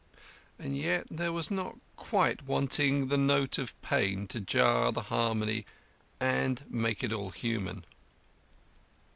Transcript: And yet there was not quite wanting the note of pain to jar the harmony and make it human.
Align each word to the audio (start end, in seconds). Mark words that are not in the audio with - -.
And 0.57 0.75
yet 0.75 1.05
there 1.11 1.31
was 1.31 1.51
not 1.51 1.77
quite 1.95 2.47
wanting 2.47 3.09
the 3.09 3.17
note 3.19 3.59
of 3.59 3.79
pain 3.83 4.25
to 4.29 4.41
jar 4.41 4.91
the 4.91 5.01
harmony 5.13 5.63
and 6.19 6.65
make 6.71 7.03
it 7.03 7.11
human. 7.35 7.85